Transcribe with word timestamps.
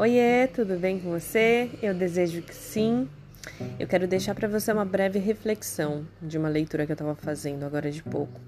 Oiê, 0.00 0.48
tudo 0.48 0.76
bem 0.78 0.98
com 0.98 1.10
você? 1.10 1.70
Eu 1.82 1.92
desejo 1.92 2.40
que 2.40 2.54
sim. 2.54 3.06
Eu 3.78 3.86
quero 3.86 4.08
deixar 4.08 4.34
para 4.34 4.48
você 4.48 4.72
uma 4.72 4.86
breve 4.86 5.18
reflexão 5.18 6.06
de 6.22 6.38
uma 6.38 6.48
leitura 6.48 6.86
que 6.86 6.92
eu 6.92 6.94
estava 6.94 7.14
fazendo 7.14 7.66
agora 7.66 7.90
de 7.90 8.02
pouco. 8.02 8.40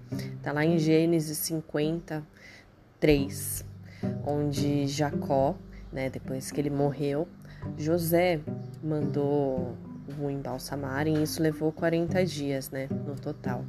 Tá 0.43 0.51
lá 0.51 0.65
em 0.65 0.79
Gênesis 0.79 1.37
53, 1.37 3.67
onde 4.25 4.87
Jacó, 4.87 5.55
né, 5.93 6.09
depois 6.09 6.51
que 6.51 6.59
ele 6.59 6.71
morreu, 6.71 7.29
José 7.77 8.41
mandou 8.83 9.77
o 10.19 10.31
embalsamar 10.31 11.07
e 11.07 11.23
isso 11.23 11.43
levou 11.43 11.71
40 11.71 12.25
dias, 12.25 12.71
né, 12.71 12.89
no 13.07 13.15
total. 13.15 13.63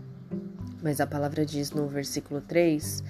Mas 0.81 1.01
a 1.01 1.07
palavra 1.07 1.45
diz 1.45 1.71
no 1.71 1.85
versículo 1.89 2.39
3 2.39 3.03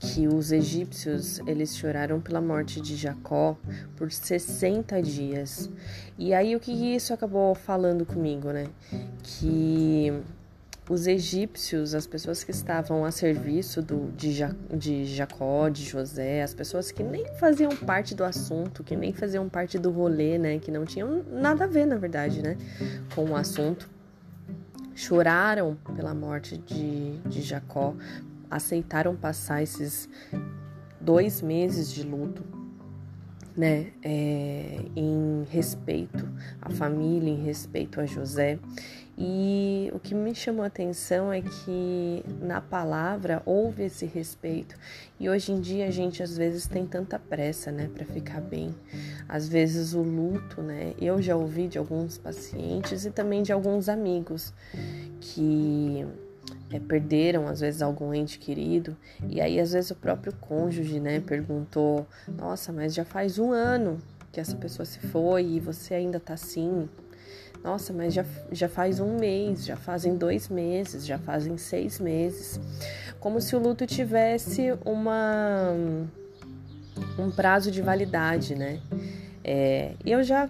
que 0.00 0.26
os 0.26 0.50
egípcios 0.50 1.40
eles 1.46 1.76
choraram 1.76 2.22
pela 2.22 2.40
morte 2.40 2.80
de 2.80 2.96
Jacó 2.96 3.56
por 3.96 4.10
60 4.10 5.00
dias. 5.02 5.70
E 6.18 6.32
aí 6.32 6.56
o 6.56 6.60
que 6.60 6.72
isso 6.72 7.12
acabou 7.12 7.54
falando 7.54 8.06
comigo, 8.06 8.50
né? 8.50 8.66
Que 9.22 10.10
os 10.88 11.06
egípcios, 11.06 11.94
as 11.94 12.06
pessoas 12.06 12.42
que 12.42 12.50
estavam 12.50 13.04
a 13.04 13.10
serviço 13.10 13.82
do, 13.82 14.10
de, 14.16 14.32
ja, 14.32 14.56
de 14.74 15.04
Jacó, 15.04 15.68
de 15.68 15.84
José, 15.84 16.42
as 16.42 16.54
pessoas 16.54 16.90
que 16.90 17.02
nem 17.02 17.26
faziam 17.38 17.70
parte 17.76 18.14
do 18.14 18.24
assunto, 18.24 18.82
que 18.82 18.96
nem 18.96 19.12
faziam 19.12 19.48
parte 19.50 19.78
do 19.78 19.90
rolê, 19.90 20.38
né? 20.38 20.58
Que 20.58 20.70
não 20.70 20.86
tinham 20.86 21.22
nada 21.30 21.64
a 21.64 21.66
ver, 21.66 21.86
na 21.86 21.96
verdade, 21.96 22.42
né? 22.42 22.56
Com 23.14 23.26
o 23.26 23.36
assunto. 23.36 23.88
Choraram 24.94 25.76
pela 25.94 26.14
morte 26.14 26.56
de, 26.58 27.18
de 27.18 27.40
Jacó, 27.42 27.94
aceitaram 28.50 29.14
passar 29.14 29.62
esses 29.62 30.08
dois 31.00 31.40
meses 31.40 31.92
de 31.92 32.02
luto, 32.02 32.44
né, 33.56 33.92
é, 34.02 34.80
em 34.94 35.44
respeito 35.50 36.28
à 36.60 36.70
família, 36.70 37.30
em 37.30 37.42
respeito 37.42 38.00
a 38.00 38.06
José. 38.06 38.58
E 39.22 39.90
o 39.92 39.98
que 39.98 40.14
me 40.14 40.34
chamou 40.34 40.64
a 40.64 40.68
atenção 40.68 41.30
é 41.30 41.42
que 41.42 42.24
na 42.40 42.58
palavra 42.58 43.42
houve 43.44 43.84
esse 43.84 44.06
respeito. 44.06 44.74
E 45.18 45.28
hoje 45.28 45.52
em 45.52 45.60
dia 45.60 45.88
a 45.88 45.90
gente 45.90 46.22
às 46.22 46.38
vezes 46.38 46.66
tem 46.66 46.86
tanta 46.86 47.18
pressa, 47.18 47.70
né, 47.70 47.90
para 47.94 48.06
ficar 48.06 48.40
bem. 48.40 48.74
Às 49.28 49.46
vezes 49.46 49.92
o 49.92 50.00
luto, 50.00 50.62
né? 50.62 50.94
Eu 50.98 51.20
já 51.20 51.36
ouvi 51.36 51.68
de 51.68 51.76
alguns 51.76 52.16
pacientes 52.16 53.04
e 53.04 53.10
também 53.10 53.42
de 53.42 53.52
alguns 53.52 53.90
amigos 53.90 54.54
que 55.20 56.06
é, 56.72 56.78
perderam 56.78 57.48
às 57.48 57.60
vezes 57.60 57.82
algum 57.82 58.14
ente 58.14 58.38
querido 58.38 58.96
e 59.28 59.40
aí 59.40 59.58
às 59.58 59.72
vezes 59.72 59.90
o 59.90 59.94
próprio 59.96 60.32
cônjuge, 60.40 61.00
né, 61.00 61.20
perguntou: 61.20 62.06
"Nossa, 62.28 62.72
mas 62.72 62.94
já 62.94 63.04
faz 63.04 63.38
um 63.38 63.52
ano 63.52 63.98
que 64.32 64.40
essa 64.40 64.56
pessoa 64.56 64.86
se 64.86 65.00
foi 65.00 65.44
e 65.44 65.60
você 65.60 65.94
ainda 65.94 66.20
tá 66.20 66.34
assim?" 66.34 66.88
Nossa, 67.62 67.92
mas 67.92 68.14
já, 68.14 68.24
já 68.50 68.68
faz 68.68 69.00
um 69.00 69.18
mês, 69.18 69.66
já 69.66 69.76
fazem 69.76 70.16
dois 70.16 70.48
meses, 70.48 71.04
já 71.04 71.18
fazem 71.18 71.58
seis 71.58 72.00
meses. 72.00 72.58
Como 73.18 73.38
se 73.38 73.54
o 73.54 73.58
luto 73.58 73.86
tivesse 73.86 74.72
uma 74.82 75.74
um 77.18 77.30
prazo 77.30 77.70
de 77.70 77.82
validade, 77.82 78.54
né? 78.54 78.80
É, 79.44 79.92
eu 80.06 80.22
já 80.22 80.48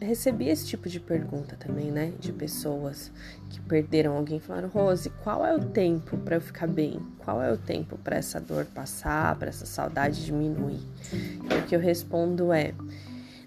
recebi 0.00 0.48
esse 0.48 0.66
tipo 0.66 0.88
de 0.88 1.00
pergunta 1.00 1.56
também, 1.56 1.90
né? 1.90 2.12
De 2.18 2.32
pessoas 2.32 3.10
que 3.50 3.60
perderam 3.60 4.16
alguém 4.16 4.38
falaram: 4.38 4.68
Rose, 4.68 5.10
qual 5.22 5.44
é 5.44 5.54
o 5.54 5.64
tempo 5.64 6.16
para 6.18 6.36
eu 6.36 6.40
ficar 6.40 6.66
bem? 6.66 7.00
Qual 7.18 7.42
é 7.42 7.52
o 7.52 7.56
tempo 7.56 7.98
para 7.98 8.16
essa 8.16 8.40
dor 8.40 8.64
passar, 8.66 9.36
para 9.36 9.48
essa 9.48 9.66
saudade 9.66 10.24
diminuir? 10.24 10.80
E 11.12 11.54
o 11.54 11.66
que 11.66 11.74
eu 11.74 11.80
respondo 11.80 12.52
é: 12.52 12.74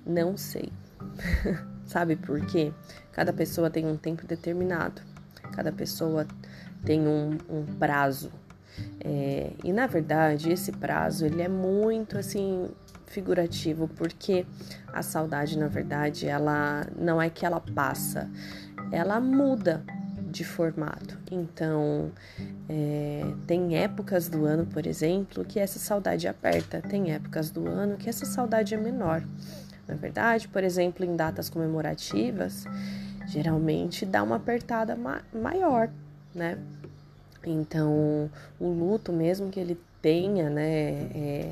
não 0.05 0.37
sei. 0.37 0.71
Sabe 1.85 2.15
por 2.15 2.45
quê? 2.45 2.71
Cada 3.11 3.33
pessoa 3.33 3.69
tem 3.69 3.85
um 3.85 3.97
tempo 3.97 4.25
determinado, 4.25 5.01
cada 5.51 5.71
pessoa 5.71 6.25
tem 6.85 7.07
um, 7.07 7.37
um 7.49 7.65
prazo. 7.77 8.31
É, 8.99 9.51
e 9.63 9.73
na 9.73 9.87
verdade, 9.87 10.51
esse 10.51 10.71
prazo 10.71 11.25
ele 11.25 11.41
é 11.41 11.49
muito 11.49 12.17
assim 12.17 12.69
figurativo, 13.11 13.87
porque 13.89 14.45
a 14.91 15.03
saudade, 15.03 15.57
na 15.57 15.67
verdade, 15.67 16.27
ela 16.27 16.87
não 16.97 17.21
é 17.21 17.29
que 17.29 17.45
ela 17.45 17.59
passa, 17.59 18.29
ela 18.91 19.19
muda 19.19 19.83
de 20.31 20.43
formato. 20.43 21.17
Então, 21.29 22.11
é, 22.69 23.21
tem 23.45 23.77
épocas 23.77 24.29
do 24.29 24.45
ano, 24.45 24.65
por 24.65 24.87
exemplo, 24.87 25.43
que 25.43 25.59
essa 25.59 25.77
saudade 25.77 26.27
aperta, 26.27 26.81
tem 26.81 27.11
épocas 27.11 27.51
do 27.51 27.67
ano 27.67 27.97
que 27.97 28.09
essa 28.09 28.25
saudade 28.25 28.73
é 28.73 28.77
menor. 28.77 29.23
Na 29.87 29.95
verdade, 29.95 30.47
por 30.47 30.63
exemplo, 30.63 31.05
em 31.05 31.15
datas 31.15 31.49
comemorativas, 31.49 32.65
geralmente 33.27 34.05
dá 34.05 34.23
uma 34.23 34.37
apertada 34.37 34.95
ma 34.95 35.21
maior, 35.33 35.89
né? 36.33 36.57
Então, 37.43 38.29
o 38.59 38.69
luto, 38.69 39.11
mesmo 39.11 39.49
que 39.49 39.59
ele 39.59 39.77
tenha, 40.01 40.49
né, 40.49 41.09
é, 41.13 41.51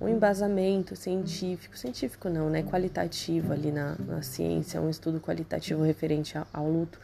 um 0.00 0.08
embasamento 0.08 0.96
científico, 0.96 1.76
científico 1.76 2.28
não, 2.30 2.48
né, 2.48 2.62
qualitativo 2.62 3.52
ali 3.52 3.70
na, 3.70 3.94
na 3.98 4.22
ciência, 4.22 4.80
um 4.80 4.88
estudo 4.88 5.20
qualitativo 5.20 5.82
referente 5.82 6.38
ao, 6.38 6.46
ao, 6.52 6.70
luto, 6.70 6.98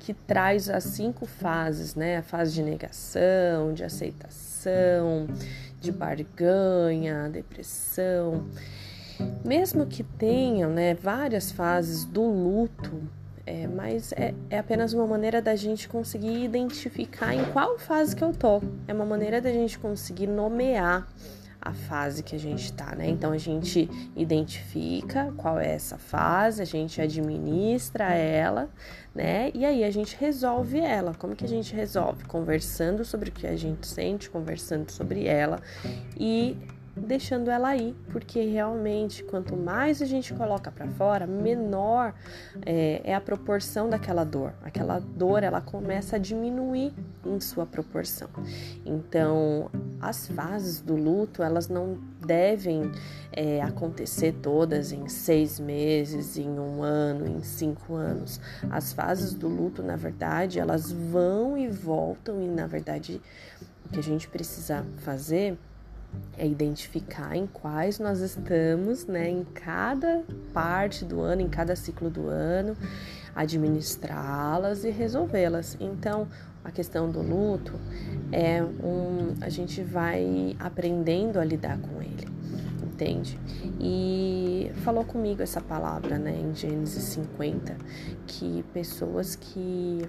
que 0.00 0.12
traz 0.12 0.68
as 0.68 0.84
cinco 0.84 1.24
fases, 1.24 1.94
né, 1.94 2.18
a 2.18 2.22
fase 2.22 2.52
de 2.52 2.62
negação, 2.62 3.72
de 3.72 3.84
aceitação, 3.84 5.28
de 5.80 5.92
barganha, 5.92 7.28
depressão. 7.28 8.46
Mesmo 9.44 9.86
que 9.86 10.02
tenham, 10.02 10.70
né, 10.70 10.94
várias 10.94 11.52
fases 11.52 12.04
do 12.04 12.22
luto, 12.22 13.00
é, 13.44 13.66
mas 13.66 14.12
é, 14.12 14.34
é 14.48 14.58
apenas 14.58 14.92
uma 14.92 15.06
maneira 15.06 15.42
da 15.42 15.56
gente 15.56 15.88
conseguir 15.88 16.44
identificar 16.44 17.34
em 17.34 17.44
qual 17.52 17.78
fase 17.78 18.14
que 18.14 18.22
eu 18.22 18.32
tô. 18.32 18.62
É 18.86 18.92
uma 18.92 19.04
maneira 19.04 19.40
da 19.40 19.52
gente 19.52 19.78
conseguir 19.78 20.28
nomear 20.28 21.08
a 21.60 21.72
fase 21.72 22.24
que 22.24 22.34
a 22.34 22.38
gente 22.38 22.64
está, 22.64 22.94
né? 22.96 23.08
Então 23.08 23.30
a 23.30 23.38
gente 23.38 23.88
identifica 24.16 25.32
qual 25.36 25.60
é 25.60 25.72
essa 25.72 25.96
fase, 25.96 26.60
a 26.60 26.64
gente 26.64 27.00
administra 27.00 28.12
ela, 28.12 28.68
né? 29.14 29.50
E 29.54 29.64
aí 29.64 29.84
a 29.84 29.90
gente 29.90 30.16
resolve 30.16 30.80
ela. 30.80 31.14
Como 31.14 31.36
que 31.36 31.44
a 31.44 31.48
gente 31.48 31.72
resolve? 31.72 32.24
Conversando 32.24 33.04
sobre 33.04 33.30
o 33.30 33.32
que 33.32 33.46
a 33.46 33.56
gente 33.56 33.86
sente, 33.86 34.28
conversando 34.28 34.90
sobre 34.90 35.26
ela 35.26 35.60
e 36.18 36.56
deixando 36.96 37.50
ela 37.50 37.68
aí, 37.68 37.94
porque 38.10 38.44
realmente 38.44 39.24
quanto 39.24 39.56
mais 39.56 40.02
a 40.02 40.04
gente 40.04 40.34
coloca 40.34 40.70
para 40.70 40.86
fora, 40.88 41.26
menor 41.26 42.14
é, 42.64 43.00
é, 43.04 43.14
a 43.14 43.20
proporção 43.20 43.88
daquela 43.88 44.24
dor. 44.24 44.52
Aquela 44.62 44.98
dor 44.98 45.42
ela 45.42 45.60
começa 45.60 46.16
a 46.16 46.18
diminuir 46.18 46.92
em 47.24 47.40
sua 47.40 47.64
proporção. 47.64 48.28
Então, 48.84 49.70
as 50.00 50.26
fases 50.28 50.80
do 50.80 50.94
luto 50.94 51.42
elas 51.42 51.68
não 51.68 51.98
devem 52.20 52.92
é, 53.32 53.62
acontecer 53.62 54.32
todas 54.42 54.92
em 54.92 55.08
seis 55.08 55.58
meses, 55.58 56.36
em 56.36 56.50
um 56.58 56.82
ano, 56.82 57.26
em 57.26 57.42
cinco 57.42 57.94
anos. 57.94 58.38
As 58.70 58.92
fases 58.92 59.32
do 59.32 59.48
luto, 59.48 59.82
na 59.82 59.96
verdade, 59.96 60.60
elas 60.60 60.92
vão 60.92 61.56
e 61.56 61.68
voltam 61.68 62.42
e 62.42 62.48
na 62.48 62.66
verdade 62.66 63.20
o 63.86 63.88
que 63.88 63.98
a 63.98 64.02
gente 64.02 64.28
precisa 64.28 64.84
fazer 64.98 65.58
é 66.36 66.46
identificar 66.46 67.36
em 67.36 67.46
quais 67.46 67.98
nós 67.98 68.20
estamos, 68.20 69.06
né, 69.06 69.28
em 69.28 69.44
cada 69.44 70.22
parte 70.52 71.04
do 71.04 71.20
ano, 71.20 71.42
em 71.42 71.48
cada 71.48 71.76
ciclo 71.76 72.10
do 72.10 72.26
ano, 72.26 72.76
administrá-las 73.34 74.84
e 74.84 74.90
resolvê-las. 74.90 75.76
Então, 75.80 76.26
a 76.64 76.70
questão 76.70 77.10
do 77.10 77.20
luto 77.20 77.72
é 78.30 78.62
um, 78.62 79.34
a 79.40 79.48
gente 79.48 79.82
vai 79.82 80.56
aprendendo 80.58 81.38
a 81.38 81.44
lidar 81.44 81.78
com 81.78 82.00
ele, 82.00 82.28
entende? 82.82 83.38
E 83.80 84.70
falou 84.76 85.04
comigo 85.04 85.42
essa 85.42 85.60
palavra, 85.60 86.18
né, 86.18 86.38
em 86.38 86.54
Gênesis 86.54 87.02
50, 87.04 87.76
que 88.26 88.64
pessoas 88.72 89.34
que 89.34 90.02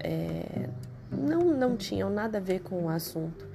é, 0.00 0.68
não, 1.10 1.44
não 1.44 1.76
tinham 1.76 2.10
nada 2.10 2.38
a 2.38 2.40
ver 2.40 2.60
com 2.60 2.84
o 2.84 2.88
assunto 2.88 3.46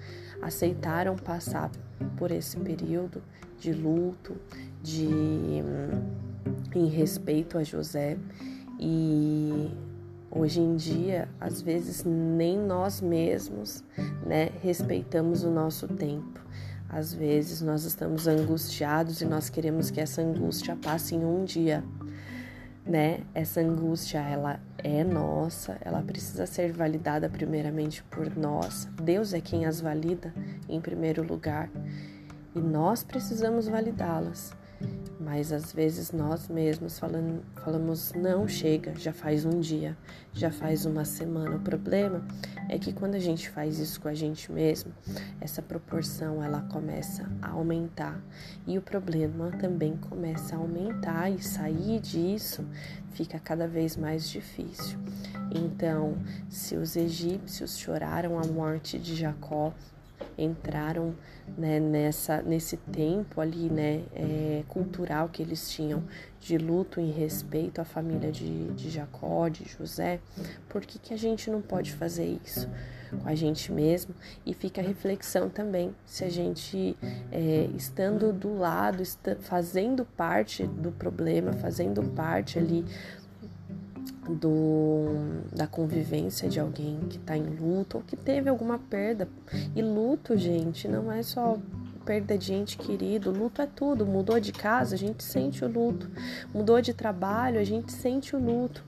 aceitaram 0.44 1.16
passar 1.16 1.72
por 2.18 2.32
esse 2.32 2.58
período 2.58 3.22
de 3.60 3.72
luto, 3.72 4.36
de 4.82 5.08
em 6.76 6.88
respeito 6.88 7.58
a 7.58 7.64
José 7.64 8.18
e 8.80 9.72
hoje 10.30 10.60
em 10.60 10.76
dia, 10.76 11.30
às 11.40 11.62
vezes 11.62 12.04
nem 12.04 12.58
nós 12.58 13.00
mesmos, 13.00 13.84
né, 14.26 14.50
respeitamos 14.62 15.44
o 15.44 15.50
nosso 15.50 15.88
tempo. 15.88 16.42
Às 16.90 17.14
vezes 17.14 17.62
nós 17.62 17.86
estamos 17.86 18.28
angustiados 18.28 19.22
e 19.22 19.26
nós 19.26 19.50
queremos 19.50 19.90
que 19.90 20.02
essa 20.02 20.22
angústia 20.22 20.76
passe 20.76 21.16
em 21.16 21.24
um 21.24 21.44
dia, 21.44 21.84
né? 22.86 23.22
Essa 23.34 23.62
angústia, 23.62 24.20
ela 24.20 24.60
é 24.78 25.04
nossa, 25.04 25.78
ela 25.82 26.02
precisa 26.02 26.46
ser 26.46 26.72
validada 26.72 27.30
primeiramente 27.30 28.04
por 28.04 28.36
nós. 28.36 28.88
Deus 29.02 29.34
é 29.34 29.42
quem 29.42 29.66
as 29.66 29.80
valida 29.80 30.34
em 30.68 30.82
primeiro 30.82 31.24
lugar 31.24 31.70
e 32.56 32.60
nós 32.60 33.04
precisamos 33.04 33.68
validá-las. 33.68 34.54
Mas 35.24 35.54
às 35.54 35.72
vezes 35.72 36.12
nós 36.12 36.48
mesmos 36.50 37.00
falando, 37.00 37.42
falamos 37.64 38.12
não 38.14 38.48
chega, 38.48 38.94
já 38.96 39.14
faz 39.14 39.46
um 39.46 39.60
dia, 39.60 39.98
já 40.34 40.52
faz 40.52 40.86
uma 40.86 41.06
semana. 41.06 41.56
O 41.56 41.60
problema 41.60 42.26
é 42.70 42.78
que 42.78 42.92
quando 42.92 43.16
a 43.16 43.20
gente 43.20 43.50
faz 43.50 43.80
isso 43.80 44.02
com 44.02 44.10
a 44.10 44.14
gente 44.14 44.52
mesmo, 44.52 44.92
essa 45.40 45.62
proporção 45.62 46.44
ela 46.44 46.62
começa 46.64 47.30
a 47.42 47.52
aumentar 47.52 48.22
e 48.68 48.78
o 48.78 48.82
problema 48.82 49.52
também 49.52 49.96
começa 49.96 50.56
a 50.56 50.60
aumentar 50.60 51.30
e 51.30 51.42
sair 51.42 52.00
disso 52.00 52.66
fica 53.14 53.40
cada 53.40 53.68
vez 53.68 53.96
mais 53.96 54.30
difícil. 54.30 55.00
Então, 55.54 56.18
se 56.50 56.76
os 56.76 56.96
egípcios 56.96 57.78
choraram 57.78 58.40
a 58.40 58.46
morte 58.46 58.98
de 58.98 59.16
Jacó, 59.16 59.74
entraram 60.38 61.14
né, 61.58 61.80
nessa, 61.80 62.42
nesse 62.42 62.78
tempo 62.78 63.42
ali, 63.42 63.70
né, 63.70 64.04
é, 64.16 64.64
cultural 64.68 65.30
que 65.30 65.42
eles 65.42 65.70
tinham 65.70 66.04
de 66.40 66.58
luto 66.58 67.00
em 67.00 67.12
respeito 67.12 67.80
à 67.80 67.86
família 67.86 68.32
de, 68.32 68.68
de 68.74 68.90
Jacó, 68.90 69.48
de 69.48 69.64
José, 69.66 70.20
por 70.68 70.82
que, 70.82 71.00
que 71.00 71.14
a 71.14 71.18
gente 71.18 71.50
não 71.50 71.62
pode 71.62 71.94
fazer 71.94 72.38
isso 72.44 72.70
com 73.22 73.30
a 73.30 73.36
gente 73.36 73.72
mesmo? 73.72 74.14
E 74.46 74.54
fica 74.54 74.82
a 74.82 74.84
reflexão 74.84 75.50
também, 75.50 75.96
se 76.06 76.24
a 76.26 76.30
gente, 76.30 76.98
é, 77.32 77.70
estando 77.76 78.34
do 78.34 78.58
lado, 78.58 79.04
fazendo 79.42 80.04
parte 80.04 80.66
do 80.66 80.92
problema, 80.92 81.54
fazendo 81.54 82.04
parte 82.12 82.60
ali 82.60 82.84
do, 84.30 85.06
da 85.54 85.68
convivência 85.68 86.50
de 86.50 86.60
alguém 86.60 87.00
que 87.10 87.18
está 87.18 87.38
em 87.38 87.56
luto 87.56 87.98
ou 87.98 88.04
que 88.04 88.16
teve 88.16 88.50
alguma 88.50 88.78
perda. 88.78 89.28
E 89.76 89.82
luto, 89.82 90.38
gente, 90.38 90.88
não 90.88 91.12
é 91.12 91.22
só 91.24 91.58
perda 92.06 92.38
de 92.38 92.54
ente 92.54 92.78
querido, 92.78 93.32
luto 93.32 93.62
é 93.62 93.68
tudo. 93.68 94.06
Mudou 94.06 94.40
de 94.40 94.52
casa, 94.52 94.96
a 94.96 94.98
gente 94.98 95.24
sente 95.24 95.64
o 95.64 95.68
luto. 95.68 96.10
Mudou 96.54 96.82
de 96.82 96.94
trabalho, 96.94 97.60
a 97.60 97.64
gente 97.64 97.92
sente 97.92 98.36
o 98.36 98.40
luto, 98.40 98.84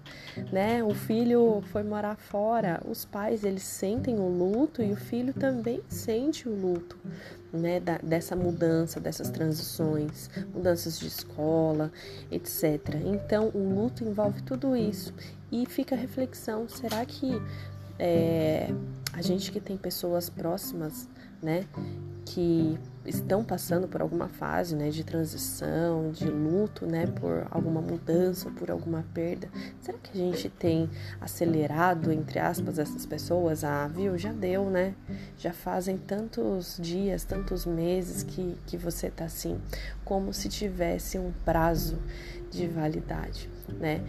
né? 0.52 0.84
O 0.84 0.94
filho 0.94 1.64
foi 1.72 1.84
morar 1.84 2.16
fora, 2.16 2.82
os 2.88 3.06
pais 3.06 3.44
eles 3.44 3.64
sentem 3.64 4.16
o 4.20 4.28
luto 4.28 4.82
e 4.82 4.92
o 4.92 4.96
filho 4.96 5.34
também 5.34 5.82
sente 5.88 6.48
o 6.48 6.54
luto, 6.54 6.98
né? 7.52 7.80
Da, 7.80 7.98
dessa 7.98 8.36
mudança, 8.36 9.00
dessas 9.00 9.30
transições, 9.30 10.30
mudanças 10.54 11.00
de 11.00 11.08
escola, 11.08 11.92
etc. 12.32 12.96
Então, 13.06 13.50
o 13.54 13.74
luto 13.74 14.04
envolve 14.04 14.42
tudo 14.42 14.76
isso 14.76 15.14
e 15.52 15.66
fica 15.66 15.96
a 15.96 15.98
reflexão: 15.98 16.68
será 16.68 17.06
que 17.06 17.42
é, 17.98 18.70
a 19.14 19.22
gente 19.22 19.52
que 19.52 19.60
tem 19.60 19.78
pessoas 19.78 20.30
próximas, 20.30 21.08
né, 21.46 21.66
que 22.26 22.78
estão 23.06 23.44
passando 23.44 23.88
por 23.88 24.02
alguma 24.02 24.28
fase, 24.28 24.76
né, 24.76 24.90
de 24.90 25.04
transição, 25.04 26.12
de 26.12 26.26
luto, 26.26 26.88
né, 26.88 27.06
por 27.06 27.46
alguma 27.52 27.80
mudança, 27.80 28.50
por 28.50 28.72
alguma 28.72 29.06
perda, 29.14 29.48
será 29.80 29.96
que 30.00 30.12
a 30.12 30.16
gente 30.16 30.50
tem 30.50 30.90
acelerado, 31.22 32.12
entre 32.12 32.40
aspas, 32.40 32.80
essas 32.80 33.06
pessoas? 33.06 33.64
Ah, 33.64 33.88
viu, 33.88 34.18
já 34.18 34.34
deu, 34.34 34.72
né? 34.72 34.96
Já 35.38 35.54
fazem 35.54 35.98
tantos 35.98 36.80
dias, 36.82 37.24
tantos 37.24 37.64
meses 37.64 38.24
que, 38.24 38.58
que 38.66 38.76
você 38.76 39.12
tá 39.12 39.26
assim, 39.26 39.62
como 40.04 40.34
se 40.34 40.50
tivesse 40.50 41.20
um 41.20 41.32
prazo 41.46 42.00
de 42.50 42.66
validade, 42.68 43.48
né? 43.80 44.02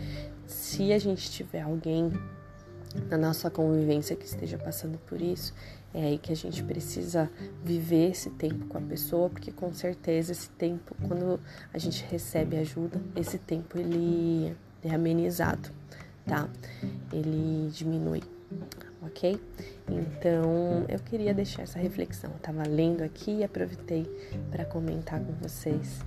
Se 0.46 0.92
a 0.92 0.98
gente 0.98 1.30
tiver 1.30 1.60
alguém 1.60 2.10
na 3.10 3.18
nossa 3.18 3.50
convivência 3.50 4.16
que 4.16 4.24
esteja 4.24 4.56
passando 4.56 4.98
por 5.06 5.20
isso, 5.20 5.52
é 5.96 6.08
aí 6.08 6.18
que 6.18 6.30
a 6.30 6.36
gente 6.36 6.62
precisa 6.62 7.30
viver 7.64 8.10
esse 8.10 8.28
tempo 8.28 8.66
com 8.66 8.76
a 8.76 8.82
pessoa, 8.82 9.30
porque 9.30 9.50
com 9.50 9.72
certeza 9.72 10.30
esse 10.30 10.50
tempo, 10.50 10.94
quando 11.08 11.40
a 11.72 11.78
gente 11.78 12.04
recebe 12.10 12.58
ajuda, 12.58 13.00
esse 13.16 13.38
tempo 13.38 13.78
ele 13.78 14.54
é 14.84 14.94
amenizado, 14.94 15.70
tá? 16.26 16.50
Ele 17.10 17.70
diminui, 17.72 18.22
ok? 19.00 19.40
Então 19.88 20.84
eu 20.86 20.98
queria 20.98 21.32
deixar 21.32 21.62
essa 21.62 21.78
reflexão. 21.78 22.30
Eu 22.30 22.40
tava 22.40 22.68
lendo 22.68 23.02
aqui 23.02 23.38
e 23.38 23.44
aproveitei 23.44 24.04
para 24.50 24.66
comentar 24.66 25.18
com 25.18 25.32
vocês. 25.40 26.04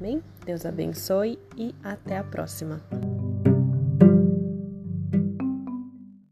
Bem, 0.00 0.22
Deus 0.44 0.64
abençoe 0.64 1.36
e 1.56 1.74
até 1.82 2.16
a 2.16 2.22
próxima. 2.22 2.80